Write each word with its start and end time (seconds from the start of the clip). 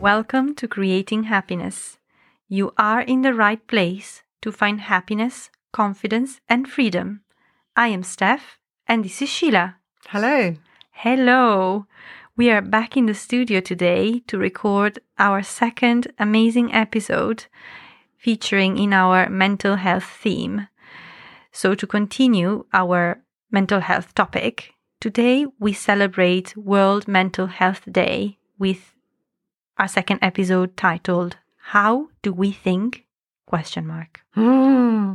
Welcome 0.00 0.54
to 0.54 0.66
Creating 0.66 1.24
Happiness. 1.24 1.98
You 2.48 2.72
are 2.78 3.02
in 3.02 3.20
the 3.20 3.34
right 3.34 3.64
place 3.66 4.22
to 4.40 4.50
find 4.50 4.80
happiness, 4.80 5.50
confidence, 5.72 6.40
and 6.48 6.66
freedom. 6.66 7.20
I 7.76 7.88
am 7.88 8.00
Stef, 8.00 8.40
and 8.88 9.04
this 9.04 9.20
is 9.20 9.28
Sheela. 9.28 9.74
Hello. 10.08 10.56
Hello. 10.90 11.84
We 12.34 12.50
are 12.50 12.62
back 12.62 12.96
in 12.96 13.04
the 13.04 13.14
studio 13.14 13.60
today 13.60 14.20
to 14.20 14.38
record 14.38 15.00
our 15.18 15.42
second 15.42 16.10
amazing 16.18 16.72
episode 16.72 17.44
featuring 18.16 18.78
in 18.78 18.94
our 18.94 19.28
mental 19.28 19.76
health 19.76 20.04
theme. 20.22 20.68
So, 21.52 21.74
to 21.74 21.86
continue 21.86 22.64
our 22.72 23.22
mental 23.50 23.80
health 23.80 24.14
topic, 24.14 24.72
today 24.98 25.44
we 25.58 25.74
celebrate 25.74 26.56
World 26.56 27.06
Mental 27.06 27.48
Health 27.48 27.82
Day 27.92 28.38
with 28.58 28.94
our 29.80 29.88
second 29.88 30.18
episode 30.20 30.76
titled 30.76 31.38
How 31.72 32.08
Do 32.20 32.32
We 32.34 32.52
Think? 32.52 33.06
question 33.46 33.86
mark. 33.86 34.20
Hmm. 34.34 35.14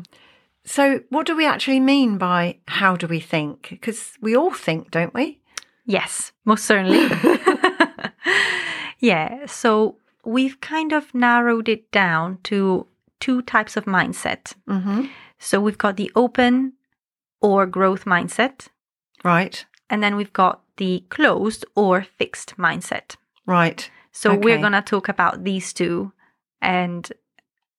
So, 0.66 1.02
what 1.10 1.28
do 1.28 1.36
we 1.38 1.46
actually 1.46 1.80
mean 1.80 2.18
by 2.18 2.58
how 2.68 2.96
do 2.96 3.06
we 3.08 3.20
think? 3.20 3.68
Because 3.70 4.14
we 4.20 4.36
all 4.36 4.52
think, 4.52 4.90
don't 4.90 5.14
we? 5.14 5.40
Yes, 5.86 6.32
most 6.44 6.66
certainly. 6.66 7.08
yeah, 9.00 9.46
so 9.46 9.98
we've 10.26 10.60
kind 10.62 10.92
of 10.92 11.14
narrowed 11.14 11.70
it 11.70 11.92
down 11.92 12.40
to 12.46 12.88
two 13.20 13.44
types 13.44 13.78
of 13.78 13.86
mindset. 13.86 14.56
Mm-hmm. 14.68 15.06
So 15.38 15.62
we've 15.62 15.78
got 15.78 15.96
the 15.98 16.12
open 16.16 16.74
or 17.40 17.68
growth 17.68 18.06
mindset, 18.06 18.68
Right. 19.24 19.64
and 19.92 20.02
then 20.02 20.16
we've 20.16 20.34
got 20.34 20.62
the 20.78 21.04
closed 21.10 21.64
or 21.76 22.02
fixed 22.02 22.58
mindset. 22.58 23.16
Right. 23.46 23.90
So 24.16 24.34
we're 24.34 24.60
going 24.60 24.72
to 24.72 24.82
talk 24.82 25.10
about 25.10 25.44
these 25.44 25.74
two 25.74 26.14
and 26.62 27.12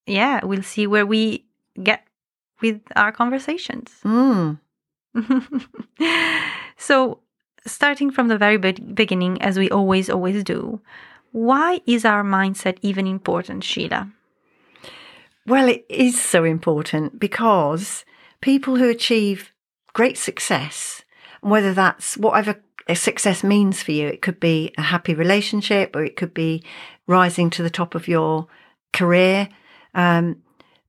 yeah, 0.07 0.45
we'll 0.45 0.63
see 0.63 0.87
where 0.87 1.07
we 1.07 1.47
get 1.83 2.07
with 2.61 2.83
our 2.95 3.11
conversations. 3.11 3.91
Mm. 4.05 4.61
so, 6.77 7.21
starting 7.67 8.11
from 8.11 8.29
the 8.29 8.37
very 8.37 8.59
be- 8.59 8.73
beginning, 8.73 9.41
as 9.41 9.59
we 9.59 9.71
always, 9.71 10.11
always 10.11 10.45
do, 10.45 10.79
why 11.33 11.81
is 11.87 12.05
our 12.05 12.23
mindset 12.23 12.77
even 12.83 13.07
important, 13.07 13.63
Sheela? 13.63 14.13
Well, 15.47 15.69
it 15.69 15.87
is 15.89 16.21
so 16.21 16.45
important 16.45 17.19
because 17.19 18.05
people 18.43 18.77
who 18.77 18.91
achieve 18.91 19.53
great 19.95 20.19
success, 20.19 21.03
whether 21.41 21.73
that's 21.73 22.19
whatever 22.19 22.61
success 22.95 23.43
means 23.43 23.83
for 23.83 23.93
you, 23.93 24.07
it 24.07 24.23
could 24.23 24.39
be 24.39 24.73
a 24.79 24.83
happy 24.83 25.15
relationship 25.15 25.97
or 25.97 26.05
it 26.05 26.17
could 26.17 26.33
be 26.33 26.63
rising 27.07 27.51
to 27.51 27.63
the 27.63 27.71
top 27.71 27.95
of 27.95 28.09
your 28.09 28.47
career. 28.93 29.49
Um, 29.95 30.43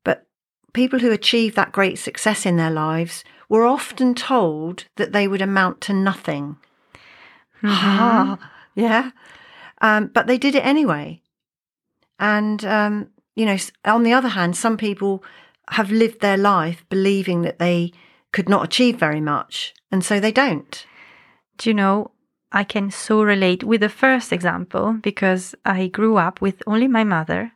but 0.03 0.27
people 0.73 0.99
who 0.99 1.11
achieve 1.11 1.55
that 1.55 1.71
great 1.71 1.97
success 1.97 2.45
in 2.45 2.57
their 2.57 2.71
lives 2.71 3.23
were 3.49 3.65
often 3.65 4.13
told 4.13 4.85
that 4.97 5.11
they 5.11 5.27
would 5.27 5.41
amount 5.41 5.81
to 5.81 5.93
nothing. 5.93 6.57
Ah, 7.63 8.37
yeah. 8.75 9.11
Um, 9.81 10.07
but 10.07 10.27
they 10.27 10.37
did 10.37 10.55
it 10.55 10.65
anyway. 10.65 11.21
And, 12.19 12.63
um, 12.65 13.09
you 13.35 13.45
know, 13.45 13.57
on 13.85 14.03
the 14.03 14.13
other 14.13 14.29
hand, 14.29 14.57
some 14.57 14.77
people 14.77 15.23
have 15.69 15.91
lived 15.91 16.21
their 16.21 16.37
life 16.37 16.85
believing 16.89 17.41
that 17.43 17.59
they 17.59 17.91
could 18.31 18.49
not 18.49 18.63
achieve 18.63 18.97
very 18.97 19.21
much. 19.21 19.73
And 19.91 20.03
so 20.03 20.19
they 20.19 20.31
don't. 20.31 20.85
You 21.63 21.73
know, 21.73 22.11
I 22.51 22.63
can 22.63 22.91
so 22.91 23.23
relate 23.23 23.63
with 23.63 23.81
the 23.81 23.89
first 23.89 24.31
example 24.31 24.93
because 25.01 25.55
I 25.65 25.87
grew 25.87 26.17
up 26.17 26.41
with 26.41 26.63
only 26.65 26.87
my 26.87 27.03
mother 27.03 27.51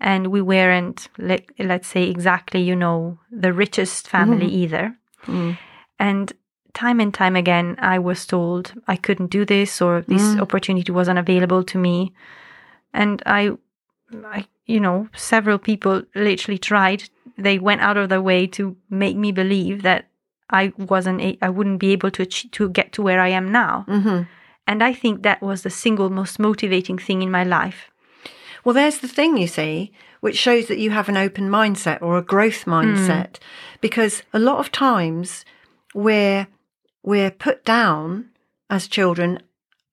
and 0.00 0.28
we 0.28 0.40
weren't, 0.40 1.08
let, 1.18 1.44
let's 1.58 1.88
say, 1.88 2.04
exactly, 2.04 2.62
you 2.62 2.74
know, 2.74 3.18
the 3.30 3.52
richest 3.52 4.08
family 4.08 4.46
either. 4.46 4.96
Mm. 5.26 5.58
And 5.98 6.32
time 6.72 7.00
and 7.00 7.12
time 7.12 7.36
again, 7.36 7.76
I 7.78 7.98
was 7.98 8.26
told 8.26 8.72
I 8.88 8.96
couldn't 8.96 9.30
do 9.30 9.44
this 9.44 9.80
or 9.82 10.00
this 10.02 10.34
Mm. 10.34 10.40
opportunity 10.40 10.90
wasn't 10.90 11.18
available 11.18 11.62
to 11.64 11.78
me. 11.78 12.12
And 12.92 13.22
I, 13.26 13.52
I, 14.24 14.46
you 14.66 14.80
know, 14.80 15.08
several 15.14 15.58
people 15.58 16.02
literally 16.14 16.58
tried. 16.58 17.10
They 17.36 17.58
went 17.58 17.82
out 17.82 17.96
of 17.96 18.08
their 18.08 18.22
way 18.22 18.46
to 18.48 18.76
make 18.88 19.16
me 19.16 19.32
believe 19.32 19.82
that 19.82 20.09
I 20.50 20.72
wasn't, 20.76 21.20
a- 21.20 21.38
I 21.42 21.48
wouldn't 21.48 21.80
be 21.80 21.92
able 21.92 22.10
to 22.12 22.22
ach- 22.22 22.50
to 22.52 22.68
get 22.68 22.92
to 22.92 23.02
where 23.02 23.20
I 23.20 23.28
am 23.28 23.50
now. 23.52 23.84
hmm 23.88 24.22
And 24.66 24.82
I 24.82 24.92
think 24.94 25.22
that 25.22 25.40
was 25.42 25.62
the 25.62 25.70
single 25.70 26.10
most 26.10 26.38
motivating 26.38 26.98
thing 26.98 27.22
in 27.22 27.30
my 27.30 27.44
life. 27.44 27.90
Well, 28.64 28.74
there's 28.74 28.98
the 28.98 29.08
thing, 29.08 29.36
you 29.38 29.46
see, 29.48 29.90
which 30.20 30.36
shows 30.36 30.66
that 30.66 30.78
you 30.78 30.90
have 30.90 31.08
an 31.08 31.16
open 31.16 31.48
mindset 31.48 32.02
or 32.02 32.18
a 32.18 32.22
growth 32.22 32.66
mindset. 32.66 33.38
Because 33.80 34.22
a 34.32 34.38
lot 34.38 34.58
of 34.58 34.70
times 34.70 35.44
we're, 35.94 36.46
we're 37.02 37.30
put 37.30 37.64
down 37.64 38.28
as 38.68 38.86
children 38.86 39.40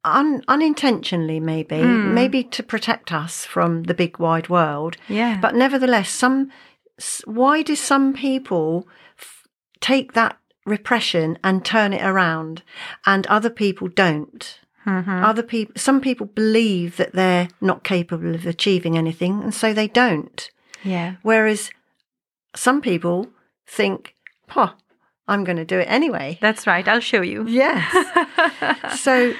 un, 0.03 0.41
unintentionally, 0.47 1.39
maybe, 1.39 1.77
maybe 2.13 2.43
to 2.43 2.61
protect 2.63 3.11
us 3.11 3.45
from 3.45 3.83
the 3.83 3.93
big 3.93 4.19
wide 4.19 4.49
world. 4.49 4.97
Yeah. 5.07 5.39
But 5.41 5.55
nevertheless, 5.55 6.09
some, 6.09 6.51
s- 6.99 7.21
why 7.25 7.61
do 7.63 7.75
some 7.75 8.13
people 8.13 8.87
f- 9.17 9.43
take 9.79 10.13
that 10.13 10.37
repression 10.67 11.39
and 11.43 11.63
turn 11.65 11.93
it 11.93 12.03
around 12.03 12.61
and 13.05 13.25
other 13.27 13.49
people 13.49 13.87
don't? 13.87 14.59
Mhm. 14.85 15.23
Other 15.23 15.43
people, 15.43 15.73
some 15.75 15.99
people 15.99 16.27
believe 16.27 16.95
that 16.97 17.13
they're 17.13 17.49
not 17.59 17.83
capable 17.83 18.33
of 18.35 18.45
achieving 18.45 18.97
anything, 18.97 19.43
and 19.43 19.53
so 19.53 19.73
they 19.73 19.87
don't. 19.87 20.49
Yeah. 20.83 21.15
Whereas 21.23 21.71
some 22.55 22.79
people 22.81 23.27
think, 23.67 24.15
"Huh, 24.47 24.71
I'm 25.27 25.43
going 25.43 25.57
to 25.57 25.65
do 25.65 25.77
it 25.79 25.87
anyway." 25.89 26.37
That's 26.39 26.65
right. 26.65 26.87
I'll 26.87 27.01
show 27.01 27.21
you. 27.21 27.45
Yes. 27.47 27.83
so 28.99 29.33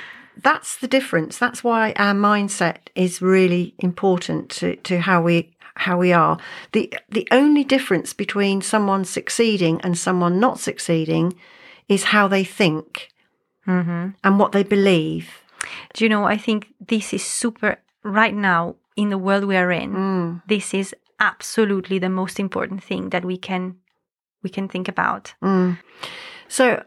that's 0.43 0.77
the 0.77 0.87
difference. 0.87 1.37
That's 1.37 1.63
why 1.63 1.93
our 1.95 2.13
mindset 2.13 2.89
is 2.93 3.21
really 3.21 3.73
important 3.79 4.49
to, 4.49 4.75
to 4.77 4.99
how 4.99 5.21
we 5.21 5.55
how 5.79 5.97
we 5.97 6.13
are. 6.13 6.37
The 6.71 6.93
the 7.09 7.27
only 7.31 7.63
difference 7.63 8.13
between 8.13 8.61
someone 8.61 9.05
succeeding 9.05 9.81
and 9.81 9.97
someone 9.97 10.39
not 10.39 10.59
succeeding 10.59 11.33
is 11.87 12.03
how 12.05 12.27
they 12.27 12.43
think 12.43 13.09
hmm 13.65 14.09
and 14.23 14.39
what 14.39 14.51
they 14.51 14.63
believe. 14.63 15.43
Do 15.93 16.05
you 16.05 16.09
know, 16.09 16.23
I 16.23 16.37
think 16.37 16.73
this 16.79 17.13
is 17.13 17.23
super 17.23 17.77
right 18.03 18.33
now 18.33 18.75
in 18.95 19.09
the 19.09 19.17
world 19.17 19.43
we 19.45 19.57
are 19.57 19.71
in. 19.71 19.93
Mm. 19.93 20.41
This 20.47 20.73
is 20.73 20.95
absolutely 21.19 21.99
the 21.99 22.09
most 22.09 22.39
important 22.39 22.83
thing 22.83 23.09
that 23.09 23.25
we 23.25 23.37
can 23.37 23.75
we 24.43 24.49
can 24.49 24.67
think 24.67 24.87
about. 24.87 25.33
Mm. 25.41 25.77
So 26.47 26.83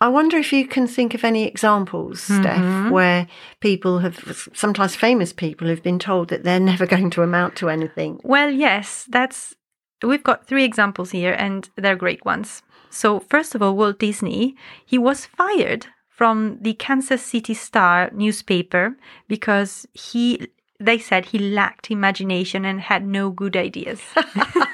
I 0.00 0.08
wonder 0.08 0.36
if 0.36 0.52
you 0.52 0.66
can 0.66 0.86
think 0.86 1.14
of 1.14 1.24
any 1.24 1.44
examples, 1.44 2.26
Stef, 2.28 2.56
mm-hmm. 2.56 2.90
where 2.90 3.28
people 3.60 4.00
have, 4.00 4.48
sometimes 4.52 4.96
famous 4.96 5.32
people, 5.32 5.68
have 5.68 5.82
been 5.82 5.98
told 5.98 6.28
that 6.28 6.42
they're 6.42 6.60
never 6.60 6.86
going 6.94 7.10
to 7.10 7.22
amount 7.22 7.56
to 7.56 7.68
anything. 7.68 8.20
Well, 8.24 8.50
yes, 8.50 9.06
that's 9.08 9.54
we've 10.02 10.24
got 10.24 10.46
three 10.46 10.64
examples 10.64 11.12
here 11.12 11.32
and 11.32 11.68
they're 11.76 11.96
great 11.96 12.24
ones. 12.24 12.62
So, 12.90 13.20
first 13.20 13.54
of 13.54 13.62
all, 13.62 13.76
Walt 13.76 13.98
Disney, 13.98 14.56
he 14.84 14.98
was 14.98 15.26
fired 15.26 15.86
from 16.08 16.58
the 16.60 16.74
Kansas 16.74 17.24
City 17.24 17.54
Star 17.54 18.10
newspaper 18.12 18.96
because 19.28 19.86
he 19.92 20.48
they 20.80 20.98
said 20.98 21.26
he 21.26 21.38
lacked 21.38 21.90
imagination 21.90 22.64
and 22.64 22.80
had 22.80 23.06
no 23.06 23.30
good 23.30 23.56
ideas. 23.56 24.00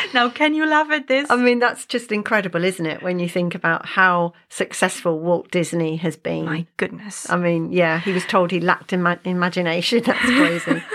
now, 0.14 0.28
can 0.28 0.54
you 0.54 0.66
laugh 0.66 0.90
at 0.90 1.06
this? 1.08 1.30
I 1.30 1.36
mean, 1.36 1.58
that's 1.58 1.86
just 1.86 2.12
incredible, 2.12 2.64
isn't 2.64 2.84
it, 2.86 3.02
when 3.02 3.18
you 3.18 3.28
think 3.28 3.54
about 3.54 3.86
how 3.86 4.32
successful 4.48 5.18
Walt 5.20 5.50
Disney 5.50 5.96
has 5.96 6.16
been? 6.16 6.44
My 6.46 6.66
goodness. 6.76 7.28
I 7.30 7.36
mean, 7.36 7.72
yeah, 7.72 8.00
he 8.00 8.12
was 8.12 8.24
told 8.26 8.50
he 8.50 8.60
lacked 8.60 8.92
ima- 8.92 9.20
imagination. 9.24 10.02
That's 10.04 10.20
crazy. 10.20 10.82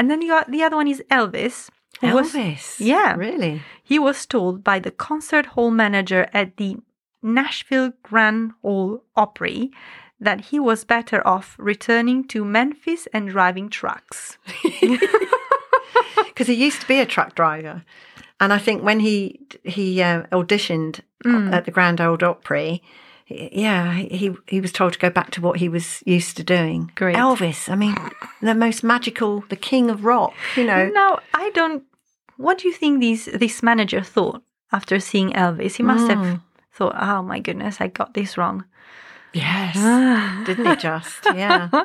And 0.00 0.08
then 0.08 0.22
you 0.22 0.28
got 0.28 0.48
the 0.48 0.62
other 0.62 0.76
one 0.76 0.86
is 0.86 1.02
Elvis. 1.10 1.70
who 2.00 2.14
was- 2.14 2.32
Elvis. 2.32 2.76
yeah. 2.78 3.14
Really? 3.16 3.62
he 3.82 3.98
was 3.98 4.24
told 4.26 4.62
by 4.62 4.78
the 4.78 4.92
concert 4.92 5.46
hall 5.46 5.72
manager 5.72 6.28
at 6.32 6.56
the 6.56 6.76
Nashville 7.20 7.92
Grand 8.04 8.52
Ole 8.62 9.02
Opry 9.16 9.72
that 10.20 10.40
he 10.52 10.60
was 10.60 10.84
better 10.84 11.26
off 11.26 11.56
returning 11.58 12.28
to 12.28 12.44
Memphis 12.44 13.08
and 13.12 13.28
driving 13.28 13.68
trucks. 13.68 14.38
Because 16.16 16.46
he 16.46 16.54
used 16.54 16.80
to 16.80 16.86
be 16.88 17.00
a 17.00 17.06
truck 17.06 17.34
driver. 17.34 17.82
And 18.40 18.52
I 18.52 18.58
think 18.58 18.82
when 18.82 19.00
he 19.00 19.40
he 19.64 20.00
uh, 20.02 20.22
auditioned 20.30 21.00
at 21.24 21.64
the 21.64 21.70
Grand 21.72 22.00
Ole 22.00 22.16
Opry, 22.24 22.82
yeah, 23.26 23.92
he 23.92 24.34
he 24.46 24.60
was 24.60 24.72
told 24.72 24.92
to 24.92 24.98
go 24.98 25.10
back 25.10 25.30
to 25.32 25.40
what 25.40 25.58
he 25.58 25.68
was 25.68 26.02
used 26.06 26.36
to 26.36 26.44
doing. 26.44 26.92
Great. 26.94 27.16
Elvis, 27.16 27.68
I 27.68 27.74
mean, 27.74 27.96
the 28.40 28.54
most 28.54 28.84
magical, 28.84 29.44
the 29.48 29.56
king 29.56 29.90
of 29.90 30.04
rock. 30.04 30.32
You 30.56 30.64
know, 30.64 30.88
Now, 30.94 31.18
I 31.34 31.50
don't. 31.50 31.82
What 32.36 32.58
do 32.58 32.68
you 32.68 32.74
think 32.74 33.00
these 33.00 33.24
this 33.24 33.62
manager 33.62 34.00
thought 34.02 34.42
after 34.72 35.00
seeing 35.00 35.32
Elvis? 35.32 35.76
He 35.76 35.82
must 35.82 36.08
have 36.08 36.40
thought, 36.72 36.94
"Oh 36.96 37.22
my 37.22 37.40
goodness, 37.40 37.80
I 37.80 37.88
got 37.88 38.14
this 38.14 38.38
wrong." 38.38 38.64
Yes. 39.32 39.76
Ah. 39.78 40.42
Didn't 40.46 40.66
he 40.66 40.76
just? 40.76 41.24
Yeah. 41.34 41.68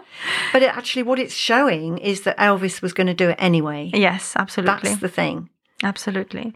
But 0.54 0.62
it 0.62 0.75
actually, 0.75 1.04
what 1.04 1.19
it's 1.19 1.34
showing 1.34 1.98
is 1.98 2.22
that 2.22 2.38
Elvis 2.38 2.81
was 2.81 2.94
going 2.94 3.07
to 3.07 3.13
do 3.13 3.30
it 3.30 3.38
anyway. 3.40 3.92
Yes, 3.94 4.34
absolutely. 4.36 4.90
That's 4.90 5.01
the 5.01 5.10
thing. 5.10 5.50
Absolutely. 5.81 6.54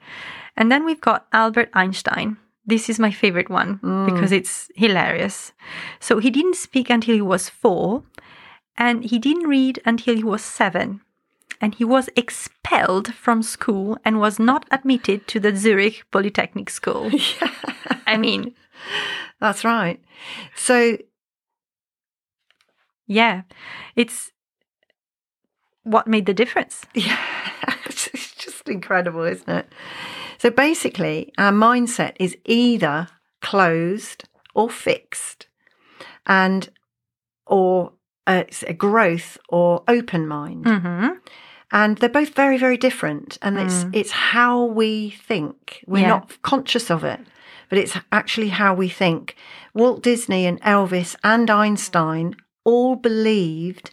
And 0.55 0.71
then 0.71 0.85
we've 0.85 1.01
got 1.01 1.27
Albert 1.33 1.69
Einstein. 1.73 2.37
This 2.65 2.89
is 2.89 2.99
my 2.99 3.11
favorite 3.11 3.49
one 3.49 3.79
mm. 3.79 4.05
because 4.05 4.31
it's 4.31 4.69
hilarious. 4.75 5.53
So 5.99 6.19
he 6.19 6.29
didn't 6.29 6.55
speak 6.55 6.89
until 6.89 7.15
he 7.15 7.21
was 7.21 7.49
four, 7.49 8.03
and 8.77 9.03
he 9.03 9.17
didn't 9.19 9.47
read 9.47 9.81
until 9.85 10.15
he 10.15 10.23
was 10.23 10.43
seven. 10.43 11.01
And 11.59 11.73
he 11.75 11.83
was 11.83 12.09
expelled 12.15 13.13
from 13.13 13.41
school 13.41 13.97
and 14.05 14.19
was 14.19 14.37
not 14.39 14.65
admitted 14.71 15.27
to 15.29 15.39
the 15.39 15.55
Zurich 15.55 16.05
Polytechnic 16.11 16.69
School. 16.69 17.11
I 18.07 18.17
mean, 18.17 18.53
That's 19.39 19.63
right. 19.65 19.99
So, 20.55 20.97
yeah, 23.07 23.41
it's 23.95 24.31
what 25.83 26.07
made 26.07 26.25
the 26.25 26.33
difference. 26.33 26.83
yeah, 26.93 27.17
it's 27.85 28.09
just 28.35 28.67
incredible, 28.69 29.23
isn't 29.23 29.49
it? 29.49 29.67
So 30.37 30.49
basically, 30.51 31.33
our 31.37 31.51
mindset 31.51 32.15
is 32.19 32.37
either 32.45 33.07
closed 33.41 34.25
or 34.53 34.69
fixed, 34.69 35.47
and 36.25 36.69
or 37.45 37.93
uh, 38.27 38.43
it's 38.47 38.63
a 38.63 38.73
growth 38.73 39.37
or 39.49 39.83
open 39.87 40.27
mind. 40.27 40.67
hmm 40.67 41.07
and 41.71 41.97
they're 41.97 42.09
both 42.09 42.33
very 42.35 42.57
very 42.57 42.77
different. 42.77 43.37
And 43.41 43.57
it's 43.59 43.85
it's 43.93 44.11
how 44.11 44.65
we 44.65 45.11
think. 45.11 45.83
We're 45.87 46.01
Yeah. 46.01 46.07
not 46.09 46.41
conscious 46.41 46.89
of 46.89 47.03
it 47.03 47.19
but 47.69 47.77
it's 47.77 47.97
actually 48.11 48.49
how 48.49 48.73
we 48.73 48.89
think. 48.89 49.35
Walt 49.73 50.01
disney 50.01 50.45
and 50.45 50.61
elvis 50.61 51.15
and 51.23 51.49
einstein 51.49 52.35
all 52.63 52.95
believed 52.95 53.91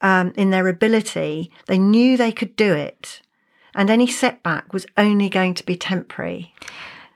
um, 0.00 0.32
in 0.36 0.50
their 0.50 0.68
ability. 0.68 1.50
They 1.66 1.78
knew 1.78 2.16
they 2.16 2.32
could 2.32 2.56
do 2.56 2.72
it. 2.72 3.20
And 3.74 3.90
any 3.90 4.06
setback 4.06 4.72
was 4.72 4.86
only 4.96 5.28
going 5.28 5.54
to 5.54 5.66
be 5.66 5.76
temporary. 5.76 6.54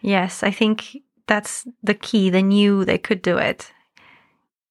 Yes, 0.03 0.43
I 0.43 0.51
think 0.51 0.99
that's 1.27 1.67
the 1.83 1.95
key. 1.95 2.31
They 2.31 2.43
knew 2.43 2.85
they 2.85 2.99
could 2.99 3.23
do 3.23 3.39
it. 3.39 3.73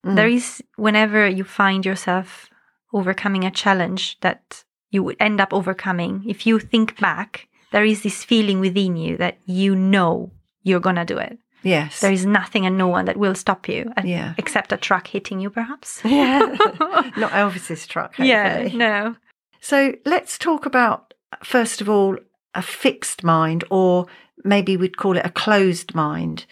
There 0.01 0.29
is, 0.29 0.63
whenever 0.77 1.27
you 1.27 1.43
find 1.43 1.85
yourself 1.85 2.49
overcoming 2.93 3.43
a 3.43 3.51
challenge 3.51 4.17
that 4.21 4.63
you 4.91 5.03
would 5.03 5.17
end 5.19 5.39
up 5.41 5.53
overcoming, 5.53 6.23
if 6.27 6.45
you 6.47 6.59
think 6.59 6.99
back, 6.99 7.47
there 7.71 7.85
is 7.85 8.01
this 8.03 8.23
feeling 8.23 8.59
within 8.59 8.95
you 8.97 9.17
that 9.17 9.37
you 9.45 9.75
know 9.75 10.31
you're 10.63 10.79
going 10.79 10.95
to 10.95 11.05
do 11.05 11.17
it. 11.17 11.37
yes 11.63 11.99
There 12.01 12.11
is 12.11 12.25
nothing 12.25 12.65
and 12.65 12.77
no 12.77 12.87
one 12.87 13.05
that 13.05 13.17
will 13.17 13.35
stop 13.35 13.67
you, 13.69 13.91
uh, 13.97 14.01
Yeah. 14.05 14.33
except 14.37 14.71
a 14.71 14.77
truck 14.77 15.07
hitting 15.07 15.39
you, 15.39 15.49
perhaps. 15.49 16.01
yeah 16.05 16.39
not 17.17 17.31
elvis's 17.31 17.85
truck 17.87 18.17
yeah, 18.17 18.69
no. 18.73 19.15
So 19.61 19.93
let's 20.05 20.37
talk 20.37 20.65
about, 20.65 21.13
first 21.43 21.81
of 21.81 21.89
all, 21.89 22.17
a 22.55 22.61
fixed 22.61 23.23
mind, 23.23 23.63
or 23.69 24.05
maybe 24.43 24.77
we'd 24.77 24.97
call 24.97 25.17
it 25.17 25.25
a 25.25 25.29
closed 25.29 25.93
mind, 25.93 26.45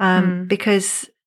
um, 0.00 0.46
because 0.46 1.04
y- 1.04 1.08
y- 1.08 1.17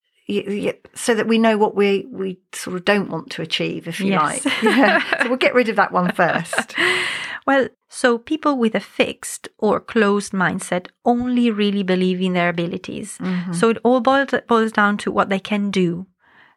so 0.94 1.16
that 1.16 1.28
we 1.28 1.38
know 1.38 1.58
what 1.58 1.76
we, 1.76 2.08
we 2.12 2.40
sort 2.54 2.76
of 2.76 2.86
don't 2.86 3.10
want 3.10 3.30
to 3.32 3.42
achieve, 3.42 3.88
if 3.88 4.00
you 4.00 4.08
Yes. 4.12 4.46
like. 4.46 4.64
Yeah. 4.64 5.24
So 5.24 5.30
we'll 5.30 5.38
get 5.38 5.54
rid 5.54 5.70
of 5.70 5.76
that 5.78 5.92
one 5.92 6.12
first. 6.14 6.76
Well, 7.48 7.70
so 7.90 8.20
people 8.20 8.56
with 8.56 8.76
a 8.76 8.80
fixed 8.80 9.50
or 9.58 9.80
closed 9.80 10.32
mindset 10.32 10.90
only 11.06 11.50
really 11.50 11.82
believe 11.82 12.22
in 12.22 12.34
their 12.34 12.50
abilities. 12.50 13.18
Mm-hmm. 13.18 13.54
So 13.54 13.70
it 13.70 13.78
all 13.84 14.00
boils, 14.00 14.30
boils 14.48 14.72
down 14.72 14.98
to 14.98 15.12
what 15.12 15.30
they 15.30 15.40
can 15.40 15.72
do. 15.72 16.06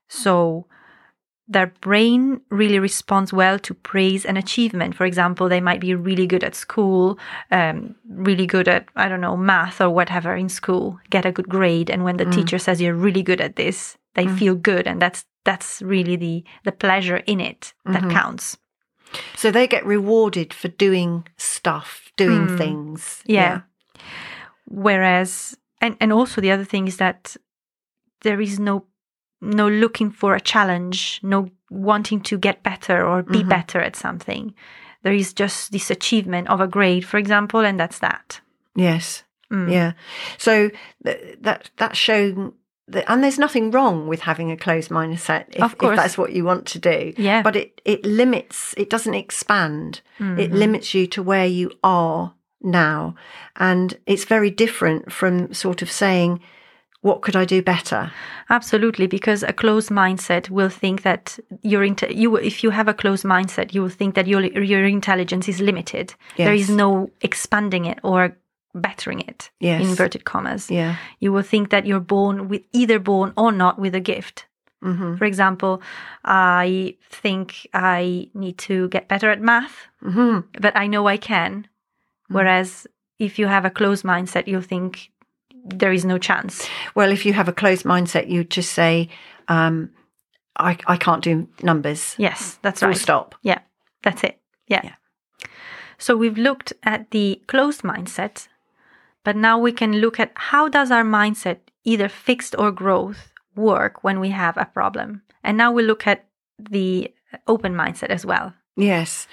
So 0.09 0.67
their 1.47 1.67
brain 1.81 2.41
really 2.51 2.79
responds 2.79 3.33
well 3.33 3.59
to 3.59 3.75
praise 3.75 4.25
and 4.25 4.39
achievement. 4.39 4.95
For 4.95 5.05
example, 5.05 5.49
they 5.49 5.61
might 5.61 5.81
be 5.81 5.95
really 5.95 6.27
good 6.27 6.43
at 6.43 6.55
school, 6.55 7.19
um, 7.51 7.95
really 8.09 8.47
good 8.47 8.67
at, 8.67 8.89
I 8.97 9.09
don't 9.09 9.21
know, 9.21 9.37
math 9.37 9.81
or 9.81 9.91
whatever 9.91 10.35
in 10.35 10.49
school, 10.49 10.99
get 11.11 11.27
a 11.27 11.33
good 11.33 11.49
grade. 11.49 11.91
And 11.91 12.03
when 12.03 12.17
the 12.17 12.25
mm. 12.25 12.35
teacher 12.35 12.59
says 12.59 12.81
you're 12.81 12.95
really 12.95 13.23
good 13.23 13.43
at 13.43 13.57
this, 13.57 13.99
they 14.15 14.25
mm. 14.25 14.39
feel 14.39 14.55
good. 14.55 14.87
And 14.87 15.03
that's, 15.03 15.27
that's 15.45 15.83
really 15.83 16.17
the, 16.17 16.45
the 16.65 16.73
pleasure 16.73 17.19
in 17.19 17.41
it 17.41 17.75
that 17.85 18.03
mm-hmm. 18.03 18.11
counts. 18.11 18.57
So 19.37 19.51
they 19.51 19.67
get 19.67 19.85
rewarded 19.85 20.55
for 20.55 20.69
doing 20.69 21.27
stuff, 21.37 22.11
doing 22.17 22.49
hmm. 22.49 22.57
things. 22.57 23.23
Yeah. 23.27 23.61
Whereas, 24.67 25.57
and, 25.81 25.97
and 26.01 26.13
also 26.13 26.41
the 26.41 26.51
other 26.51 26.65
thing 26.65 26.89
is 26.89 26.97
that 26.97 27.37
there 28.23 28.41
is 28.41 28.59
no 28.59 28.87
no 29.45 29.69
looking 29.69 30.11
for 30.11 30.35
a 30.35 30.41
challenge, 30.41 31.21
no 31.23 31.51
wanting 31.71 32.21
to 32.23 32.39
get 32.39 32.63
better 32.63 33.05
or 33.07 33.23
be 33.23 33.43
better 33.43 33.81
at 33.81 33.97
something. 33.97 34.55
There 35.03 35.13
is 35.13 35.33
just 35.35 35.71
this 35.71 35.91
achievement 35.91 36.49
of 36.49 36.61
a 36.61 36.67
grade, 36.67 37.05
for 37.05 37.19
example, 37.19 37.61
and 37.61 37.79
that's 37.79 37.99
that. 37.99 38.41
Yes. 38.75 39.23
Mm. 39.53 39.71
Yeah. 39.71 39.93
So 40.39 40.71
th- 41.05 41.39
that 41.43 41.71
that's 41.77 41.99
shown 41.99 42.55
that, 42.89 43.05
and 43.11 43.23
there's 43.23 43.39
nothing 43.39 43.71
wrong 43.71 44.09
with 44.09 44.21
having 44.21 44.51
a 44.51 44.57
closed 44.57 44.91
mindset 44.91 45.45
if, 45.51 45.63
Of 45.63 45.79
course. 45.79 45.93
if 45.93 45.97
that's 45.97 46.19
what 46.19 46.33
you 46.33 46.45
want 46.45 46.67
to 46.69 46.79
do. 46.79 47.13
Yeah. 47.17 47.43
But 47.43 47.57
it 47.57 47.81
it 47.85 48.05
limits. 48.05 48.75
It 48.77 48.89
doesn't 48.91 49.15
expand. 49.15 50.01
It 50.19 50.53
limits 50.53 50.95
you 50.95 51.07
to 51.09 51.23
where 51.23 51.47
you 51.47 51.71
are 51.83 52.35
now, 52.63 53.15
and 53.57 53.99
it's 54.07 54.25
very 54.25 54.51
different 54.51 55.13
from 55.13 55.53
sort 55.53 55.83
of 55.83 55.91
saying, 55.91 56.41
"What 57.05 57.21
could 57.25 57.37
I 57.37 57.45
do 57.45 57.63
better?" 57.63 58.11
Absolutely, 58.49 59.07
because 59.07 59.43
a 59.43 59.53
closed 59.53 59.91
mindset 59.91 60.51
will 60.51 60.71
think 60.71 61.03
that 61.03 61.39
your 61.63 61.85
you 62.23 62.37
if 62.37 62.65
you 62.65 62.71
have 62.71 62.89
a 62.89 62.95
closed 63.03 63.25
mindset, 63.25 63.75
you 63.75 63.83
will 63.83 63.97
think 64.01 64.15
that 64.15 64.27
your 64.27 64.43
your 64.73 64.85
intelligence 64.85 65.47
is 65.53 65.61
limited. 65.61 66.15
There 66.37 66.57
is 66.63 66.69
no 66.69 67.11
expanding 67.21 67.85
it 67.93 67.99
or 68.03 68.37
bettering 68.75 69.21
it. 69.21 69.51
Yes. 69.61 69.83
In 69.83 69.89
inverted 69.91 70.25
commas. 70.25 70.71
Yeah. 70.71 70.97
You 71.21 71.33
will 71.33 71.45
think 71.45 71.71
that 71.71 71.87
you're 71.87 72.07
born 72.17 72.49
with 72.49 72.63
either 72.73 72.99
born 72.99 73.33
or 73.37 73.53
not 73.53 73.79
with 73.79 73.95
a 73.95 74.01
gift. 74.01 74.47
Mm-hmm. 74.83 75.17
For 75.17 75.25
example, 75.25 75.81
I 76.25 76.97
think 77.23 77.67
I 77.73 78.29
need 78.35 78.59
to 78.69 78.89
get 78.89 79.09
better 79.09 79.31
at 79.31 79.41
math, 79.41 79.89
hmm 80.03 80.41
but 80.61 80.77
I 80.77 80.87
know 80.87 81.09
I 81.09 81.17
can. 81.17 81.69
Whereas 82.29 82.87
if 83.19 83.39
you 83.39 83.47
have 83.47 83.65
a 83.65 83.71
closed 83.71 84.05
mindset, 84.05 84.47
you'll 84.47 84.69
think 84.75 85.11
there 85.65 85.93
is 85.93 86.05
no 86.05 86.19
chance. 86.19 86.69
Well, 86.95 87.11
if 87.11 87.25
you 87.27 87.33
have 87.33 87.49
a 87.49 87.53
closed 87.53 87.85
mindset, 87.85 88.29
you 88.29 88.45
just 88.45 88.73
say, 88.73 89.09
um, 89.49 89.91
"I 90.57 90.77
I 90.87 90.97
can't 90.97 91.23
do 91.25 91.49
numbers." 91.63 92.15
Yes, 92.19 92.59
that's 92.63 92.81
Full 92.81 92.89
right. 92.91 92.99
stop. 92.99 93.35
Yeah, 93.43 93.61
that's 94.03 94.23
it. 94.25 94.41
Yeah. 94.69 94.81
Yeah. 94.85 94.95
So 95.99 96.17
we've 96.17 96.39
looked 96.39 96.73
at 96.83 97.11
the 97.11 97.41
closed 97.47 97.83
mindset, 97.83 98.49
but 99.25 99.37
now 99.37 99.59
we 99.59 99.73
can 99.73 100.01
look 100.01 100.21
at 100.21 100.33
how 100.35 100.69
does 100.69 100.91
our 100.91 101.05
mindset, 101.05 101.59
either 101.85 102.09
fixed 102.09 102.55
or 102.59 102.71
growth, 102.73 103.33
work 103.57 104.03
when 104.05 104.21
we 104.21 104.31
have 104.31 104.57
a 104.57 104.65
problem. 104.67 105.23
And 105.43 105.57
now 105.57 105.73
we 105.73 105.83
look 105.83 106.07
at 106.07 106.27
the 106.59 107.13
open 107.47 107.75
mindset 107.75 108.11
as 108.11 108.27
well. 108.27 108.53
Yes. 108.77 109.27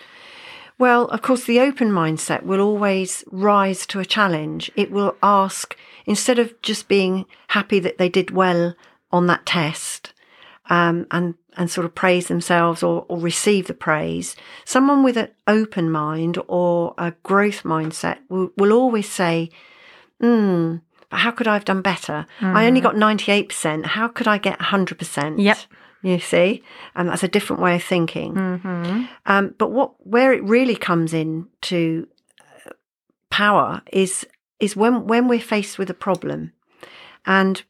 Well, 0.82 1.06
of 1.10 1.22
course, 1.22 1.44
the 1.44 1.60
open 1.60 1.92
mindset 1.92 2.42
will 2.42 2.60
always 2.60 3.24
rise 3.30 3.86
to 3.86 4.00
a 4.00 4.04
challenge. 4.04 4.72
It 4.76 4.90
will 4.90 5.16
ask, 5.22 5.78
instead 6.08 6.40
of 6.40 6.60
just 6.64 6.88
being 6.88 7.28
happy 7.50 7.80
that 7.82 8.00
they 8.00 8.10
did 8.10 8.32
well 8.32 8.74
on 9.12 9.28
that 9.28 9.46
test 9.46 10.12
um, 10.72 11.06
and, 11.12 11.36
and 11.56 11.70
sort 11.70 11.86
of 11.86 11.94
praise 11.94 12.30
themselves 12.30 12.82
or, 12.82 13.06
or 13.10 13.20
receive 13.20 13.68
the 13.68 13.76
praise, 13.76 14.36
someone 14.66 15.04
with 15.04 15.18
an 15.18 15.28
open 15.46 15.92
mind 15.92 16.40
or 16.48 16.96
a 16.98 17.12
growth 17.22 17.62
mindset 17.62 18.18
will, 18.28 18.50
will 18.58 18.74
always 18.74 19.08
say, 19.08 19.52
hmm, 20.20 20.78
but 21.12 21.20
how 21.20 21.30
could 21.30 21.48
I 21.48 21.54
have 21.54 21.66
done 21.66 21.84
better? 21.84 22.26
I 22.42 22.66
only 22.66 22.82
got 22.82 22.96
98%. 22.96 23.86
How 23.86 24.08
could 24.08 24.28
I 24.28 24.40
get 24.40 24.58
100%? 24.58 25.44
Yep. 25.44 25.60
You 26.04 26.20
see? 26.20 26.64
And 26.96 27.10
that's 27.10 27.24
a 27.24 27.28
different 27.28 27.62
way 27.62 27.76
of 27.76 27.84
thinking. 27.84 28.34
Mm-hmm. 28.34 29.06
Um, 29.26 29.56
but 29.58 29.72
what 29.72 29.94
where 30.06 30.34
it 30.34 30.44
really 30.44 30.76
comes 30.76 31.14
in 31.14 31.48
to 31.64 32.08
uh, 32.66 32.72
power 33.30 33.82
is 33.92 34.26
is 34.60 34.76
when 34.76 35.08
when 35.08 35.28
we're 35.28 35.40
faced 35.40 35.78
with 35.78 35.90
a 35.90 35.96
problem, 35.96 36.54
and 37.26 37.64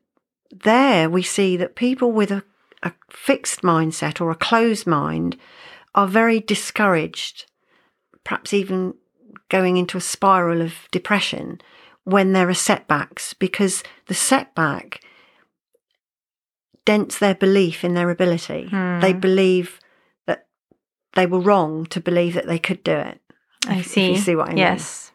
there 0.51 1.09
we 1.09 1.23
see 1.23 1.57
that 1.57 1.75
people 1.75 2.11
with 2.11 2.31
a, 2.31 2.43
a 2.83 2.93
fixed 3.09 3.61
mindset 3.61 4.21
or 4.21 4.31
a 4.31 4.35
closed 4.35 4.87
mind 4.87 5.37
are 5.93 6.07
very 6.07 6.39
discouraged, 6.39 7.45
perhaps 8.23 8.53
even 8.53 8.93
going 9.49 9.75
into 9.77 9.97
a 9.97 10.01
spiral 10.01 10.61
of 10.61 10.73
depression 10.91 11.59
when 12.03 12.33
there 12.33 12.49
are 12.49 12.53
setbacks 12.53 13.33
because 13.33 13.83
the 14.07 14.13
setback 14.13 15.01
dents 16.91 17.17
their 17.19 17.35
belief 17.35 17.83
in 17.87 17.93
their 17.93 18.09
ability. 18.17 18.63
They 19.05 19.13
believe 19.13 19.79
that 20.27 20.41
they 21.17 21.25
were 21.25 21.39
wrong 21.49 21.85
to 21.93 21.99
believe 22.09 22.33
that 22.37 22.47
they 22.47 22.59
could 22.67 22.81
do 22.83 22.97
it. 23.11 23.17
I 23.67 23.73
If- 23.79 23.85
if 23.85 23.91
see. 23.93 24.09
you 24.11 24.17
see 24.17 24.35
what 24.35 24.47
I 24.49 24.53
mean. 24.53 24.57
Yes. 24.67 25.11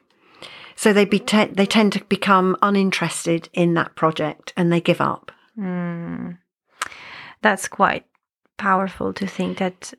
So 0.83 0.93
they 0.93 1.05
be 1.17 1.19
te- 1.33 1.55
they 1.59 1.67
tend 1.67 1.93
to 1.95 2.05
become 2.17 2.49
uninterested 2.63 3.43
in 3.53 3.75
that 3.75 3.95
project 3.95 4.53
and 4.57 4.67
they 4.73 4.81
give 4.91 5.01
up. 5.13 5.33
Mm. 5.59 6.39
That's 7.43 7.69
quite 7.69 8.05
powerful 8.59 9.13
to 9.15 9.27
think 9.27 9.59
that 9.59 9.95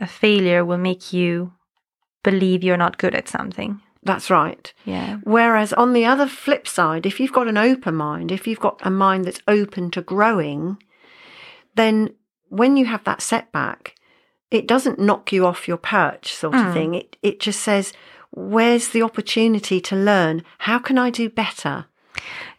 a 0.00 0.06
failure 0.06 0.64
will 0.64 0.78
make 0.90 1.12
you 1.18 1.52
believe 2.22 2.64
you're 2.64 2.84
not 2.86 2.98
good 3.02 3.14
at 3.14 3.28
something. 3.28 3.80
That's 4.04 4.30
right. 4.30 4.72
Yeah. 4.84 5.18
Whereas 5.36 5.72
on 5.72 5.92
the 5.92 6.04
other 6.12 6.26
flip 6.26 6.66
side, 6.66 7.06
if 7.06 7.20
you've 7.20 7.32
got 7.38 7.48
an 7.48 7.58
open 7.70 7.94
mind, 7.94 8.32
if 8.32 8.46
you've 8.46 8.66
got 8.68 8.80
a 8.86 8.90
mind 8.90 9.24
that's 9.24 9.42
open 9.46 9.90
to 9.92 10.02
growing, 10.02 10.62
then 11.74 12.10
when 12.48 12.76
you 12.76 12.86
have 12.86 13.04
that 13.04 13.22
setback, 13.22 13.94
it 14.50 14.66
doesn't 14.68 14.98
knock 14.98 15.32
you 15.32 15.46
off 15.46 15.66
your 15.68 15.78
perch 15.78 16.34
sort 16.34 16.54
of 16.54 16.60
Mm. 16.60 16.72
thing. 16.72 16.94
It 16.94 17.16
it 17.22 17.40
just 17.40 17.60
says, 17.60 17.92
where's 18.30 18.88
the 18.88 19.02
opportunity 19.02 19.80
to 19.80 19.96
learn? 19.96 20.42
How 20.58 20.78
can 20.78 20.98
I 20.98 21.10
do 21.10 21.28
better? 21.30 21.86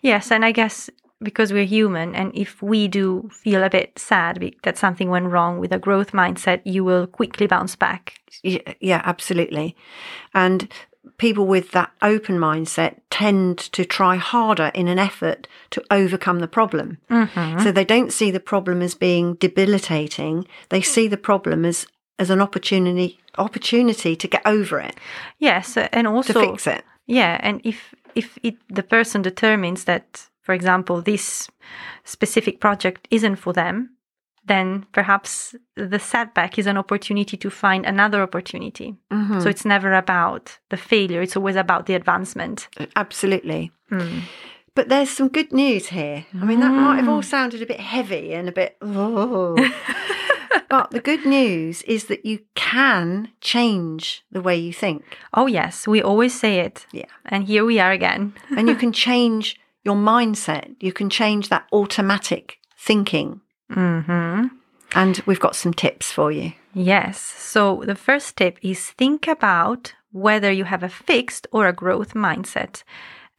Yes, 0.02 0.32
and 0.32 0.44
I 0.46 0.52
guess 0.52 0.90
because 1.22 1.54
we're 1.54 1.66
human, 1.66 2.16
and 2.16 2.32
if 2.36 2.62
we 2.62 2.88
do 2.88 3.30
feel 3.32 3.64
a 3.64 3.70
bit 3.70 3.98
sad 3.98 4.54
that 4.64 4.78
something 4.78 5.10
went 5.10 5.28
wrong 5.28 5.58
with 5.60 5.72
a 5.72 5.80
growth 5.80 6.12
mindset, 6.12 6.62
you 6.66 6.84
will 6.84 7.08
quickly 7.08 7.48
bounce 7.48 7.78
back. 7.78 8.20
Yeah, 8.44 8.74
yeah, 8.82 9.02
absolutely. 9.06 9.76
And 10.34 10.68
people 11.18 11.46
with 11.46 11.72
that 11.72 11.92
open 12.02 12.38
mindset 12.38 13.00
tend 13.10 13.58
to 13.58 13.86
try 13.86 14.16
harder 14.16 14.72
in 14.74 14.88
an 14.88 15.00
effort 15.00 15.48
to 15.72 15.84
overcome 15.92 16.40
the 16.40 16.48
problem. 16.48 16.98
Mm-hmm. 17.10 17.60
So 17.60 17.72
they 17.72 17.86
don't 17.86 18.12
see 18.12 18.32
the 18.32 18.40
problem 18.40 18.82
as 18.82 18.96
being 18.96 19.36
debilitating. 19.36 20.48
They 20.70 20.82
see 20.82 21.08
the 21.08 21.18
problem 21.18 21.66
as 21.66 21.88
as 22.20 22.30
an 22.30 22.42
opportunity 22.42 23.20
opportunity 23.38 24.16
to 24.16 24.28
get 24.28 24.42
over 24.46 24.80
it, 24.80 24.96
Yes, 25.40 25.78
and 25.78 26.08
also 26.08 26.34
to 26.34 26.40
fix 26.40 26.68
it. 26.68 26.84
Yeah, 27.08 27.40
and 27.42 27.60
if 27.64 27.94
if 28.16 28.38
it, 28.44 28.56
the 28.70 28.84
person 28.84 29.22
determines 29.22 29.86
that, 29.86 30.30
for 30.42 30.54
example, 30.54 31.02
this 31.02 31.50
specific 32.04 32.60
project 32.60 33.08
isn't 33.10 33.38
for 33.38 33.54
them, 33.54 33.90
then 34.46 34.86
perhaps 34.92 35.56
the 35.76 36.00
setback 36.00 36.58
is 36.60 36.68
an 36.68 36.78
opportunity 36.78 37.38
to 37.38 37.50
find 37.50 37.86
another 37.86 38.22
opportunity. 38.22 38.96
Mhm. 39.12 39.42
So 39.42 39.50
it's 39.50 39.66
never 39.66 39.94
about 39.94 40.60
the 40.70 40.78
failure; 40.78 41.22
it's 41.22 41.38
always 41.38 41.56
about 41.56 41.86
the 41.86 41.96
advancement. 41.96 42.68
Absolutely. 42.96 43.72
Mm. 43.92 44.22
But 44.76 44.90
there's 44.90 45.10
some 45.12 45.28
good 45.28 45.52
news 45.54 45.88
here. 45.88 46.26
I 46.42 46.46
mean, 46.46 46.60
that 46.60 46.72
might 46.72 46.98
have 47.00 47.08
all 47.10 47.22
sounded 47.22 47.62
a 47.62 47.66
bit 47.66 47.80
heavy 47.80 48.34
and 48.34 48.50
a 48.50 48.52
bit. 48.52 48.76
Oh. 48.82 49.56
but 50.70 50.90
the 50.90 51.00
good 51.00 51.26
news 51.26 51.84
is 51.84 52.06
that 52.06 52.26
you 52.26 52.40
can 52.56 53.30
change 53.40 54.24
the 54.32 54.42
way 54.42 54.56
you 54.58 54.74
think. 54.74 55.04
Oh 55.34 55.46
yes, 55.46 55.88
we 55.88 56.02
always 56.02 56.34
say 56.34 56.60
it. 56.60 56.88
Yeah. 56.92 57.06
And 57.26 57.44
here 57.46 57.64
we 57.64 57.80
are 57.80 57.92
again. 57.92 58.34
and 58.58 58.68
you 58.68 58.76
can 58.76 58.92
change 58.92 59.60
your 59.84 59.96
mindset. 59.96 60.76
You 60.80 60.92
can 60.92 61.10
change 61.10 61.50
that 61.50 61.68
automatic 61.72 62.58
thinking. 62.76 63.42
Hmm 63.74 64.48
And 64.96 65.22
we've 65.26 65.40
got 65.40 65.56
some 65.56 65.74
tips 65.74 66.12
for 66.12 66.32
you. 66.32 66.52
Yes. 66.74 67.20
So 67.20 67.84
the 67.86 67.96
first 67.96 68.38
tip 68.38 68.58
is 68.62 68.92
think 68.92 69.28
about 69.28 69.94
whether 70.12 70.52
you 70.52 70.66
have 70.66 70.84
a 70.84 70.90
fixed 70.90 71.48
or 71.52 71.68
a 71.68 71.74
growth 71.74 72.14
mindset. 72.14 72.84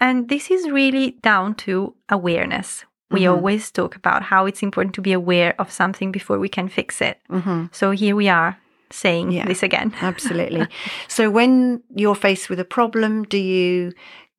And 0.01 0.29
this 0.29 0.51
is 0.51 0.69
really 0.71 1.13
down 1.23 1.55
to 1.67 1.95
awareness. 2.09 2.85
We 3.11 3.21
Mhm. 3.23 3.31
always 3.33 3.71
talk 3.71 3.97
about 3.97 4.23
how 4.23 4.47
it's 4.47 4.63
important 4.63 4.95
to 4.95 5.03
be 5.03 5.13
aware 5.15 5.55
of 5.59 5.71
something 5.71 6.13
before 6.13 6.39
we 6.41 6.49
can 6.49 6.69
fix 6.69 7.01
it. 7.01 7.19
hmm 7.31 7.67
So 7.73 7.91
here 7.93 8.17
we 8.17 8.29
are 8.29 8.57
saying 8.91 9.33
Yeah. 9.33 9.47
this 9.47 9.63
again. 9.63 9.93
Absolutely. 10.03 10.67
so 11.09 11.31
when 11.31 11.83
you're 11.97 12.17
faced 12.21 12.49
with 12.51 12.61
a 12.61 12.65
problem, 12.65 13.23
do 13.25 13.37
you 13.39 13.93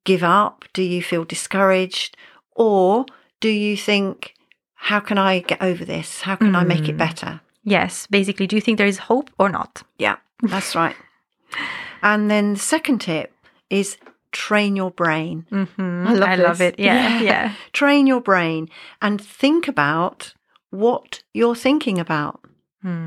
give 0.04 0.22
up? 0.22 0.64
Do 0.74 0.82
you 0.82 1.02
feel 1.02 1.24
discouraged? 1.24 2.16
Or 2.54 3.06
do 3.40 3.48
you 3.48 3.76
think, 3.76 4.34
how 4.76 5.00
can 5.00 5.18
I 5.18 5.40
get 5.40 5.60
over 5.62 5.84
this? 5.84 6.22
How 6.22 6.36
can 6.36 6.54
I 6.56 6.64
make 6.64 6.88
it 6.88 6.94
Mm. 6.96 6.98
better? 6.98 7.40
yes. 7.64 8.06
Basically, 8.06 8.46
do 8.46 8.56
you 8.56 8.62
think 8.62 8.78
there 8.78 8.86
is 8.86 8.98
hope 9.08 9.30
or 9.38 9.48
not? 9.48 9.82
Yeah, 9.98 10.16
that's 10.42 10.74
right. 10.74 10.96
And 12.02 12.30
then 12.30 12.52
the 12.54 12.60
second 12.60 13.00
tip 13.00 13.32
is 13.70 13.96
train 14.30 14.76
your 14.76 14.90
brain. 14.90 15.46
hmm 15.50 16.06
I 16.06 16.14
love 16.14 16.38
love 16.38 16.60
it. 16.60 16.78
Yeah. 16.78 17.18
Yeah. 17.18 17.22
Yeah. 17.22 17.52
Train 17.72 18.06
your 18.06 18.20
brain 18.20 18.68
and 19.00 19.20
think 19.20 19.66
about 19.68 20.34
what 20.70 21.22
you're 21.32 21.56
thinking 21.56 21.98
about. 21.98 22.40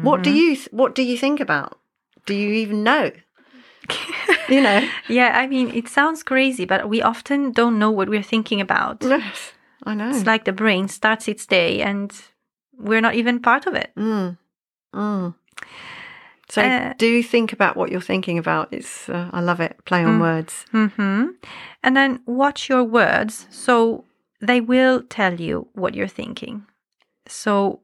What 0.04 0.24
do 0.24 0.30
Mhm. 0.32 0.36
you 0.36 0.56
th- 0.56 0.68
what 0.72 0.96
do 0.96 1.02
you 1.02 1.18
think 1.18 1.40
about? 1.40 1.78
Do 2.26 2.34
you 2.34 2.50
even 2.64 2.84
know? 2.84 3.12
you 4.50 4.62
know. 4.62 4.82
Yeah. 5.08 5.32
I 5.44 5.48
mean, 5.48 5.70
it 5.74 5.88
sounds 5.88 6.24
crazy, 6.24 6.66
but 6.66 6.90
we 6.90 7.02
often 7.02 7.52
don't 7.54 7.78
know 7.80 7.92
what 7.92 8.10
we're 8.10 8.24
thinking 8.30 8.60
about. 8.62 9.04
Yes, 9.04 9.54
I 9.84 9.94
know. 9.96 10.10
It's 10.10 10.26
like 10.26 10.46
the 10.46 10.52
brain 10.54 10.88
starts 10.88 11.28
its 11.28 11.46
day 11.46 11.82
and 11.82 12.12
we're 12.78 13.02
not 13.02 13.16
even 13.16 13.40
part 13.40 13.68
of 13.68 13.76
it. 13.76 13.92
Mm. 13.96 14.38
Mm. 14.94 15.36
So 16.50 16.62
Uh, 16.62 16.94
do 16.98 17.22
think 17.24 17.54
about 17.54 17.76
what 17.78 17.92
you're 17.92 18.02
thinking 18.02 18.38
about. 18.40 18.70
It's 18.72 19.08
uh, 19.10 19.30
I 19.32 19.42
love 19.42 19.60
it. 19.60 19.78
Play 19.86 20.04
on 20.04 20.18
Mm. 20.18 20.22
words. 20.22 20.66
hmm 20.72 21.26
And 21.84 21.96
then 21.96 22.22
watch 22.26 22.70
your 22.70 22.84
words. 22.84 23.48
So 23.50 24.06
they 24.42 24.62
will 24.62 25.04
tell 25.04 25.40
you 25.40 25.68
what 25.74 25.94
you're 25.94 26.08
thinking. 26.16 26.66
So 27.28 27.82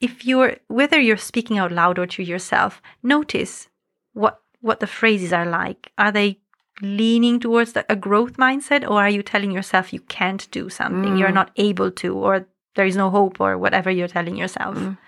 if 0.00 0.24
you're, 0.24 0.56
whether 0.68 0.98
you're 1.00 1.16
speaking 1.16 1.58
out 1.58 1.72
loud 1.72 1.98
or 1.98 2.06
to 2.06 2.22
yourself, 2.22 2.80
notice 3.02 3.68
what, 4.12 4.40
what 4.60 4.80
the 4.80 4.86
phrases 4.86 5.32
are 5.32 5.46
like. 5.46 5.92
Are 5.98 6.12
they 6.12 6.38
leaning 6.82 7.38
towards 7.40 7.72
the, 7.72 7.84
a 7.88 7.96
growth 7.96 8.36
mindset 8.36 8.82
or 8.88 9.00
are 9.00 9.10
you 9.10 9.22
telling 9.22 9.50
yourself 9.52 9.92
you 9.92 10.00
can't 10.00 10.50
do 10.50 10.68
something, 10.68 11.16
you're 11.16 11.28
Mm. 11.28 11.34
not 11.34 11.50
able 11.56 11.90
to, 11.92 12.14
or 12.14 12.46
there 12.74 12.86
is 12.86 12.96
no 12.96 13.10
hope 13.10 13.40
or 13.40 13.56
whatever 13.56 13.90
you're 13.90 14.08
telling 14.08 14.36
yourself? 14.36 14.76
Mm. 14.76 14.98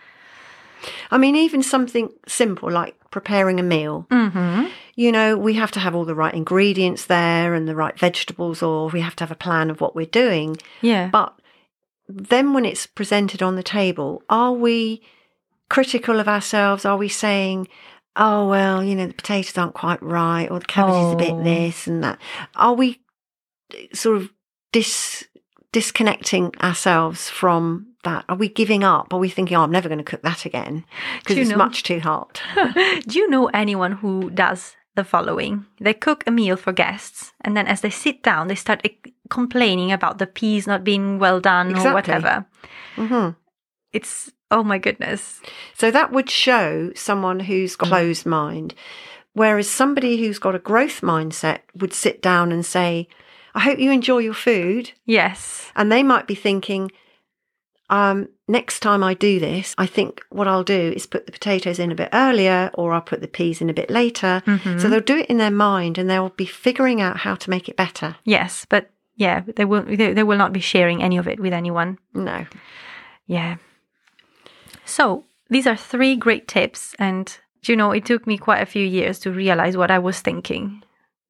I 1.11 1.19
mean, 1.19 1.35
even 1.37 1.63
something 1.63 2.11
simple 2.29 2.71
like 2.71 2.95
preparing 3.11 3.59
a 3.59 3.63
meal. 3.63 4.07
Mm-hmm. 4.11 4.67
You 4.95 5.11
know, 5.11 5.37
we 5.37 5.55
have 5.55 5.71
to 5.73 5.81
have 5.81 5.95
all 5.95 6.05
the 6.05 6.15
right 6.15 6.35
ingredients 6.35 7.07
there 7.07 7.55
and 7.55 7.67
the 7.67 7.75
right 7.75 7.99
vegetables, 7.99 8.63
or 8.63 8.89
we 8.91 9.01
have 9.01 9.17
to 9.17 9.25
have 9.25 9.31
a 9.31 9.35
plan 9.37 9.71
of 9.71 9.81
what 9.81 9.97
we're 9.97 10.07
doing. 10.07 10.57
Yeah. 10.83 11.09
But 11.09 11.35
then 12.09 12.53
when 12.53 12.65
it's 12.65 12.87
presented 12.87 13.43
on 13.43 13.57
the 13.57 13.63
table, 13.63 14.23
are 14.29 14.53
we 14.53 15.03
critical 15.69 16.21
of 16.21 16.29
ourselves? 16.29 16.85
Are 16.85 16.97
we 16.97 17.09
saying, 17.09 17.69
oh, 18.17 18.49
well, 18.49 18.83
you 18.83 18.95
know, 18.95 19.07
the 19.07 19.15
potatoes 19.15 19.57
aren't 19.59 19.75
quite 19.75 20.03
right, 20.03 20.51
or 20.51 20.59
the 20.61 20.67
cabbage 20.67 20.95
is 20.95 21.13
a 21.13 21.17
bit 21.17 21.33
Oh. 21.33 21.43
this 21.45 21.87
and 21.87 22.03
that? 22.03 22.19
Are 22.55 22.75
we 22.75 23.01
sort 23.93 24.17
of 24.19 24.31
dis- 24.73 25.27
disconnecting 25.73 26.53
ourselves 26.63 27.29
from 27.29 27.87
that? 28.05 28.25
Are 28.29 28.37
we 28.37 28.49
giving 28.49 28.85
up? 28.85 29.13
Are 29.13 29.19
we 29.19 29.29
thinking, 29.29 29.57
oh, 29.57 29.63
I'm 29.63 29.71
never 29.71 29.89
going 29.89 29.99
to 29.99 30.05
cook 30.05 30.23
that 30.23 30.45
again 30.47 30.85
because 31.19 31.37
it's 31.39 31.51
know- 31.51 31.57
much 31.57 31.83
too 31.83 32.01
hot? 32.01 32.41
Do 33.07 33.19
you 33.19 33.29
know 33.29 33.47
anyone 33.49 33.93
who 33.93 34.31
does 34.31 34.77
the 34.95 35.05
following? 35.05 35.67
They 35.81 35.93
cook 35.95 36.25
a 36.27 36.31
meal 36.31 36.57
for 36.57 36.73
guests, 36.73 37.33
and 37.43 37.57
then 37.57 37.67
as 37.67 37.81
they 37.83 37.91
sit 37.91 38.23
down, 38.23 38.49
they 38.49 38.55
start 38.55 38.81
eh, 38.85 39.11
complaining 39.29 39.93
about 39.93 40.19
the 40.19 40.27
peas 40.27 40.67
not 40.67 40.85
being 40.85 41.19
well 41.19 41.41
done 41.41 41.69
or 41.69 41.77
Exactly. 41.77 41.93
whatever. 41.95 42.47
hmm 42.97 43.29
It's 43.93 44.31
oh 44.51 44.63
my 44.63 44.79
goodness. 44.79 45.41
So 45.75 45.91
that 45.91 46.13
would 46.13 46.31
show 46.31 46.93
someone 46.95 47.41
who's 47.41 47.77
got 47.77 47.87
a 47.89 47.91
closed 47.91 48.27
mind. 48.27 48.75
Whereas 49.33 49.69
somebody 49.69 50.17
who's 50.19 50.39
got 50.39 50.55
a 50.55 50.59
growth 50.59 51.03
mindset 51.03 51.61
would 51.75 51.93
sit 51.93 52.23
down 52.23 52.53
and 52.53 52.65
say, 52.65 53.09
I 53.55 53.61
hope 53.61 53.79
you 53.79 53.91
enjoy 53.91 54.19
your 54.19 54.35
food. 54.35 54.93
Yes. 55.05 55.71
And 55.77 55.93
they 55.93 56.03
might 56.03 56.27
be 56.27 56.35
thinking, 56.35 56.91
um, 57.91 58.29
next 58.49 58.81
time 58.81 59.05
I 59.05 59.15
do 59.15 59.39
this, 59.39 59.75
I 59.79 59.87
think 59.87 60.23
what 60.31 60.49
I'll 60.49 60.65
do 60.65 60.93
is 60.97 61.07
put 61.07 61.27
the 61.27 61.33
potatoes 61.33 61.79
in 61.79 61.93
a 61.93 61.95
bit 61.95 62.09
earlier 62.13 62.71
or 62.75 62.93
I'll 62.93 63.01
put 63.01 63.21
the 63.21 63.29
peas 63.29 63.61
in 63.61 63.71
a 63.71 63.75
bit 63.75 63.91
later. 63.91 64.43
Mhm. 64.47 64.81
So 64.81 64.89
they'll 64.89 65.01
do 65.01 65.19
it 65.19 65.27
in 65.27 65.39
their 65.39 65.51
mind 65.51 65.99
and 65.99 66.09
they'll 66.09 66.31
be 66.31 66.47
figuring 66.47 67.01
out 67.01 67.19
how 67.19 67.35
to 67.35 67.51
make 67.51 67.69
it 67.69 67.77
better. 67.77 68.17
Yes, 68.25 68.67
but 68.69 68.91
yeah, 69.17 69.43
they 69.57 69.65
will. 69.65 69.83
They, 69.83 70.13
they 70.13 70.23
will 70.23 70.37
not 70.37 70.53
be 70.53 70.61
sharing 70.61 71.03
any 71.03 71.17
of 71.17 71.29
it 71.29 71.41
with 71.41 71.53
anyone. 71.53 71.99
No. 72.13 72.47
Yeah. 73.27 73.57
So 74.87 75.25
these 75.51 75.67
are 75.67 75.77
three 75.77 76.17
great 76.17 76.49
tips, 76.49 76.95
and 76.99 77.37
you 77.65 77.77
know, 77.77 77.91
it 77.93 78.05
took 78.07 78.27
me 78.27 78.39
quite 78.39 78.63
a 78.63 78.67
few 78.67 78.87
years 78.87 79.19
to 79.21 79.31
realize 79.33 79.77
what 79.77 79.91
I 79.91 79.99
was 79.99 80.21
thinking. 80.21 80.83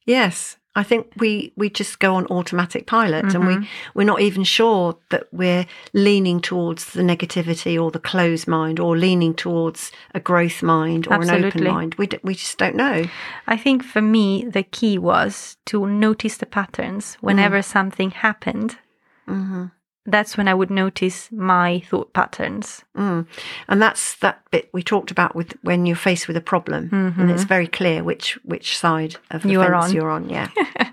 Yes. 0.05 0.57
I 0.79 0.83
think 0.83 1.07
we, 1.17 1.55
we 1.57 1.71
just 1.71 2.01
go 2.01 2.17
on 2.17 2.27
automatic 2.27 2.87
pilot 2.87 3.35
and 3.35 3.47
we, 3.47 3.67
we're 3.95 4.05
not 4.05 4.21
even 4.21 4.45
sure 4.45 4.99
that 5.09 5.27
we're 5.33 5.65
leaning 5.95 6.39
towards 6.39 6.93
the 6.93 7.01
negativity 7.01 7.83
or 7.83 7.91
the 7.91 7.99
closed 7.99 8.47
mind 8.47 8.79
or 8.79 8.95
leaning 8.95 9.33
towards 9.33 9.91
a 10.15 10.21
growth 10.21 10.63
mind 10.63 11.07
or 11.07 11.15
an 11.23 11.31
open 11.31 11.65
mind. 11.65 11.95
We, 11.95 12.09
d- 12.09 12.19
we 12.23 12.35
just 12.35 12.59
don't 12.59 12.77
know. 12.77 13.05
I 13.47 13.57
think 13.57 13.83
for 13.85 14.03
me, 14.03 14.45
the 14.45 14.65
key 14.65 14.99
was 14.99 15.57
to 15.65 15.87
notice 15.87 16.37
the 16.37 16.45
patterns 16.45 17.15
whenever 17.23 17.63
something 17.63 18.11
happened. 18.11 18.77
hmm 19.25 19.69
That's 20.07 20.37
when 20.37 20.49
I 20.49 20.55
would 20.55 20.71
notice 20.71 21.31
my 21.33 21.81
thought 21.91 22.13
patterns. 22.13 22.85
Mm. 22.97 23.27
And 23.69 23.83
that's 23.83 24.15
that 24.17 24.43
bit 24.51 24.69
we 24.73 24.83
talked 24.83 25.11
about 25.11 25.35
with 25.35 25.55
when 25.63 25.85
you're 25.87 25.97
faced 25.97 26.29
with 26.29 26.37
a 26.37 26.41
problem 26.41 26.89
and 27.19 27.31
it's 27.31 27.45
very 27.45 27.67
clear 27.67 28.05
which 28.05 28.39
which 28.45 28.79
side 28.79 29.17
of 29.31 29.43
the 29.43 29.51
You 29.51 29.63
fence 29.63 29.87
on. 29.87 29.93
you're 29.95 30.11
on. 30.11 30.29
Yeah. 30.29 30.49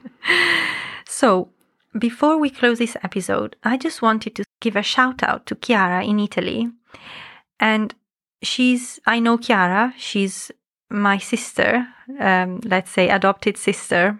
So, 1.05 1.50
before 1.98 2.38
we 2.39 2.50
close 2.50 2.79
this 2.79 2.98
episode, 3.03 3.55
I 3.63 3.77
just 3.77 4.01
wanted 4.01 4.36
to 4.36 4.43
give 4.62 4.75
a 4.75 4.82
shout 4.82 5.22
out 5.22 5.46
to 5.46 5.55
Chiara 5.55 6.03
in 6.03 6.20
Italy. 6.20 6.72
And 7.60 7.93
she's, 8.41 9.00
I 9.05 9.20
know 9.20 9.38
Chiara, 9.38 9.93
she's 9.96 10.51
my 10.89 11.20
sister, 11.20 11.88
um, 12.20 12.62
let's 12.65 12.89
say 12.89 13.10
adopted 13.10 13.58
sister. 13.58 14.20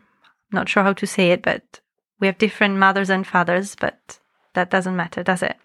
Not 0.52 0.70
sure 0.70 0.84
how 0.84 0.94
to 0.94 1.08
say 1.08 1.32
it, 1.32 1.42
but 1.42 1.80
we 2.20 2.28
have 2.28 2.38
different 2.38 2.78
mothers 2.78 3.10
and 3.10 3.26
fathers, 3.26 3.76
but 3.76 4.20
that 4.54 4.70
doesn't 4.70 4.96
matter, 4.96 5.24
does 5.24 5.44
it? 5.44 5.58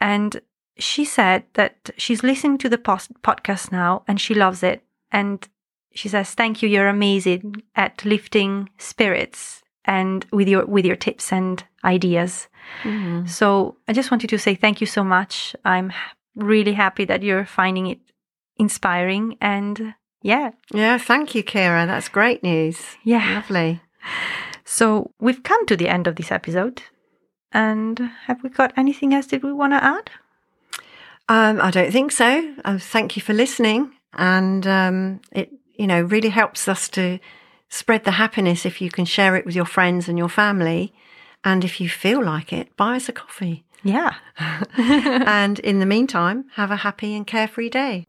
And 0.00 0.40
she 0.78 1.04
said 1.04 1.44
that 1.54 1.90
she's 1.96 2.22
listening 2.22 2.58
to 2.58 2.68
the 2.68 2.78
post- 2.78 3.12
podcast 3.22 3.72
now 3.72 4.02
and 4.06 4.20
she 4.20 4.34
loves 4.34 4.62
it. 4.62 4.82
And 5.10 5.46
she 5.92 6.08
says, 6.08 6.34
"Thank 6.34 6.62
you. 6.62 6.68
You're 6.68 6.88
amazing 6.88 7.62
at 7.74 8.04
lifting 8.04 8.68
spirits 8.78 9.62
and 9.84 10.26
with 10.30 10.48
your 10.48 10.66
with 10.66 10.84
your 10.84 10.96
tips 10.96 11.32
and 11.32 11.64
ideas." 11.84 12.48
Mm-hmm. 12.82 13.26
So 13.26 13.76
I 13.88 13.92
just 13.92 14.10
wanted 14.10 14.30
to 14.30 14.38
say 14.38 14.54
thank 14.54 14.80
you 14.80 14.86
so 14.86 15.02
much. 15.02 15.56
I'm 15.64 15.92
really 16.36 16.74
happy 16.74 17.04
that 17.06 17.22
you're 17.22 17.46
finding 17.46 17.86
it 17.86 17.98
inspiring 18.56 19.36
and 19.40 19.94
yeah. 20.22 20.50
Yeah, 20.72 20.98
thank 20.98 21.34
you, 21.34 21.42
Chiara. 21.42 21.86
That's 21.86 22.08
great 22.08 22.42
news. 22.42 22.78
Yeah. 23.04 23.34
Lovely. 23.34 23.80
So 24.64 25.12
we've 25.20 25.42
come 25.42 25.64
to 25.66 25.76
the 25.76 25.88
end 25.88 26.06
of 26.06 26.16
this 26.16 26.30
episode. 26.30 26.82
And 27.52 27.98
have 28.26 28.42
we 28.42 28.50
got 28.50 28.72
anything 28.76 29.14
else 29.14 29.26
that 29.26 29.42
we 29.42 29.52
want 29.52 29.72
to 29.72 29.82
add? 29.82 30.10
Um, 31.28 31.60
I 31.60 31.70
don't 31.70 31.92
think 31.92 32.12
so. 32.12 32.54
Uh, 32.64 32.78
thank 32.78 33.16
you 33.16 33.22
for 33.22 33.34
listening. 33.34 33.92
And 34.14 34.66
um, 34.66 35.20
it, 35.32 35.52
you 35.74 35.86
know, 35.86 36.02
really 36.02 36.30
helps 36.30 36.68
us 36.68 36.88
to 36.90 37.18
spread 37.68 38.04
the 38.04 38.12
happiness 38.12 38.64
if 38.64 38.80
you 38.80 38.90
can 38.90 39.04
share 39.04 39.36
it 39.36 39.44
with 39.44 39.54
your 39.54 39.66
friends 39.66 40.08
and 40.08 40.18
your 40.18 40.28
family. 40.28 40.92
And 41.44 41.64
if 41.64 41.80
you 41.80 41.88
feel 41.88 42.24
like 42.24 42.52
it, 42.52 42.76
buy 42.76 42.96
us 42.96 43.08
a 43.08 43.12
coffee. 43.12 43.64
Yeah. 43.84 44.14
and 44.76 45.58
in 45.60 45.78
the 45.78 45.86
meantime, 45.86 46.46
have 46.54 46.70
a 46.70 46.76
happy 46.76 47.14
and 47.14 47.26
carefree 47.26 47.70
day. 47.70 48.04